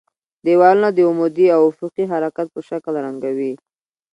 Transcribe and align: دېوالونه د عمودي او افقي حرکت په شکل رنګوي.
دېوالونه 0.45 0.89
د 0.93 0.99
عمودي 1.09 1.47
او 1.55 1.61
افقي 1.71 2.03
حرکت 2.11 2.47
په 2.51 2.59
شکل 2.69 2.93
رنګوي. 3.05 3.53